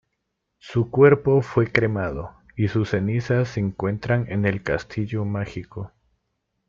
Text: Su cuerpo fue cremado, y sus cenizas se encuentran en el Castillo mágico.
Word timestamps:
Su 0.57 0.89
cuerpo 0.89 1.43
fue 1.43 1.71
cremado, 1.71 2.33
y 2.55 2.69
sus 2.69 2.89
cenizas 2.89 3.49
se 3.49 3.59
encuentran 3.59 4.25
en 4.29 4.47
el 4.47 4.63
Castillo 4.63 5.25
mágico. 5.25 5.91